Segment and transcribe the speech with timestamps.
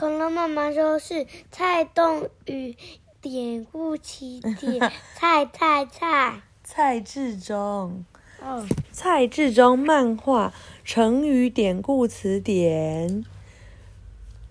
[0.00, 2.74] 恐龙妈妈说是菜动语
[3.20, 6.40] 典故起点，菜菜菜。
[6.64, 8.06] 蔡志忠，
[8.42, 13.26] 哦，蔡志忠漫画成语典故词典，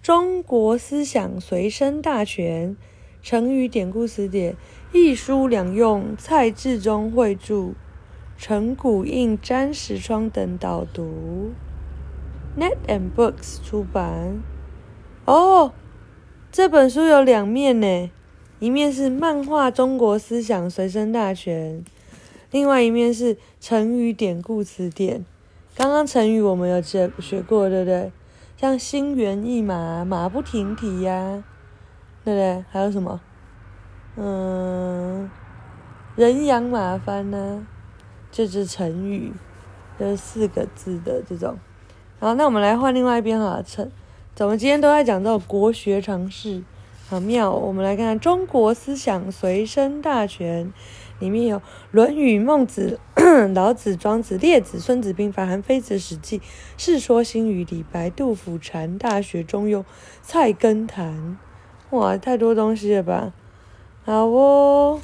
[0.03, 2.77] 中国思想随身大全，
[3.23, 4.55] 成语典故词典，
[4.93, 7.73] 一书两用，蔡志忠绘著，
[8.37, 11.53] 陈古印、詹石窗等导读
[12.55, 14.43] ，Net and Books 出版。
[16.59, 18.11] 这本书有两面呢，
[18.59, 21.85] 一面是漫画中国思想随身大全。
[22.51, 25.23] 另外一面是成语典故词典，
[25.73, 28.11] 刚刚成语我们有学学过，对不对？
[28.57, 31.41] 像心猿意马、马不停蹄呀，
[32.25, 32.65] 对不对？
[32.69, 33.21] 还有什么？
[34.17, 35.31] 嗯，
[36.17, 37.65] 人仰马翻呢？
[38.33, 39.31] 这是成语，
[39.97, 41.57] 就是四个字的这种。
[42.19, 43.89] 好，那我们来换另外一边哈，成，
[44.39, 46.63] 咱们今天都在讲这种国学常识，
[47.09, 47.51] 好妙。
[47.51, 50.67] 我们来看看《中国思想随身大全》。
[51.19, 51.57] 里面有
[51.91, 52.97] 《论语》《孟子》
[53.53, 56.39] 《老子》《庄子》《列子》《孙子兵法》《韩非子》《史记》
[56.77, 59.83] 《世说新语》李白、杜甫、禅、大学、中庸、
[60.21, 61.37] 菜根谭，
[61.89, 63.33] 哇，太多东西了吧？
[64.05, 65.01] 好哦，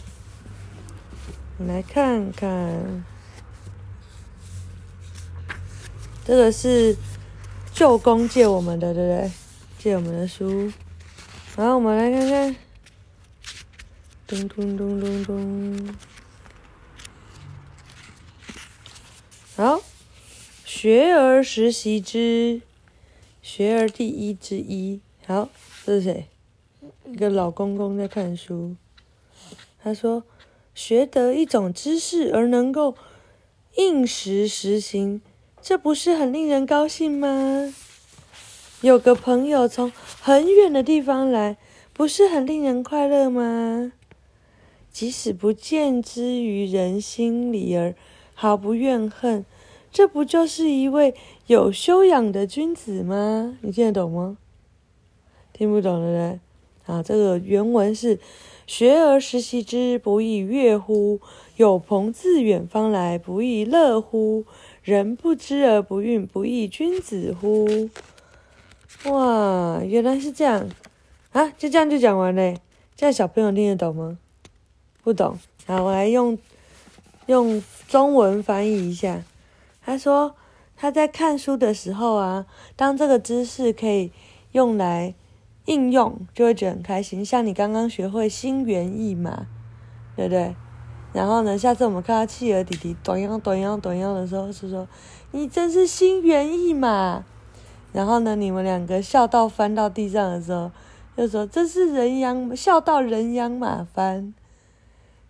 [1.58, 3.04] 我们来看看，
[6.24, 6.96] 这个是
[7.76, 9.32] 舅公借我们的，对不对？
[9.78, 10.72] 借我们的书，
[11.58, 12.56] 然后我们来看看。
[14.26, 15.96] 咚咚咚咚咚！
[19.58, 19.82] 好，
[20.64, 22.62] 学而时习之，
[23.42, 25.02] 学而第一之一。
[25.28, 25.50] 好，
[25.86, 26.28] 这是谁？
[27.06, 28.78] 一个老公公在看书。
[29.84, 30.24] 他说
[30.74, 32.96] ：“学得一种知识而能够
[33.76, 35.22] 应时实行，
[35.68, 37.74] 这不是很令人高兴吗？
[38.82, 41.58] 有个朋友从很远的地方来，
[41.92, 43.92] 不是很令人快乐吗？”
[44.94, 47.96] 即使不见之于人心里而
[48.36, 49.44] 毫不怨恨，
[49.92, 51.16] 这不就是一位
[51.48, 53.58] 有修养的君子吗？
[53.62, 54.38] 你听得懂吗？
[55.52, 56.40] 听不懂的人，
[56.86, 58.20] 啊，这个原文是：
[58.68, 61.20] 学而时习之，不亦乐乎？
[61.58, 64.46] 有朋自远方来，不亦乐乎？
[64.84, 67.90] 人不知而不愠，不亦君子乎？
[69.06, 70.70] 哇，原来是这样
[71.32, 71.50] 啊！
[71.58, 72.60] 就这样就讲完嘞，
[72.96, 74.18] 这样小朋友听得懂吗？
[75.04, 76.38] 不懂，好，我来用
[77.28, 79.24] 用中文翻译一下。
[79.84, 80.36] 他说
[80.76, 84.12] 他在看书的时候啊，当这个知识可以
[84.52, 85.14] 用来
[85.66, 87.24] 应用，就会觉得很开心。
[87.26, 89.48] 像你刚刚学会心猿意马，
[90.16, 90.56] 对不对？
[91.14, 94.88] 然后呢，下次我们看到企鹅弟弟短腰短腰短腰的时候，是说
[95.32, 97.24] 你真是心猿意马。
[97.94, 100.72] 然后呢，你们两个笑到翻到地上的时候，
[101.16, 104.34] 就说这是人仰笑到人仰马翻。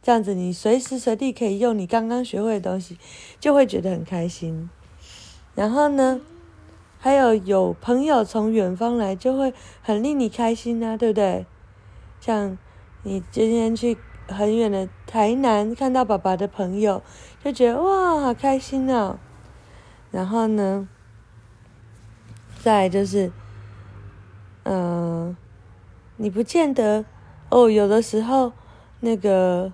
[0.01, 2.97] 这样子，你随时随地可以用你刚刚学会的东西，
[3.40, 4.69] 就会觉得很开心。
[5.53, 6.19] 然后呢，
[7.06, 11.46] 还有有朋友从远方来，就会很令你开心啊，对不对？
[12.20, 12.58] 像
[13.04, 13.96] 你今天去
[14.28, 17.04] 很远的台南，看到爸爸的朋友，
[17.44, 19.20] 就觉得哇，好开心哦。
[20.10, 20.90] 然后呢，
[22.64, 23.32] 再就是，
[24.64, 25.38] 嗯，
[26.18, 27.06] 你不见得
[27.52, 28.52] 哦，有的时候
[29.02, 29.72] 那个。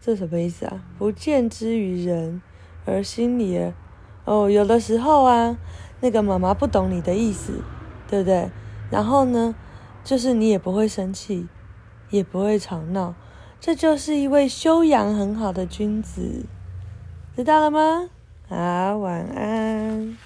[0.00, 0.82] 这什么意思啊？
[0.96, 2.40] 不见之于人，
[2.86, 3.60] 而心里
[4.24, 5.58] 哦，有的时候啊，
[6.00, 7.62] 那个妈妈不懂你的意思，
[8.08, 8.50] 对不对？
[8.90, 9.54] 然后呢，
[10.04, 11.46] 就是你也不会生气，
[12.10, 13.14] 也不会吵闹，
[13.60, 16.46] 这就是一位修养很好的君子，
[17.36, 18.08] 知道了吗？
[18.48, 20.16] 好，晚安。